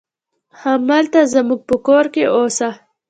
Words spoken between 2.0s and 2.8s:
کې اوسه.